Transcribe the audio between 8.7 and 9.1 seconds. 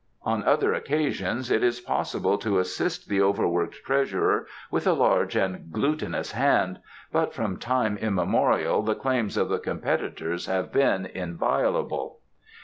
the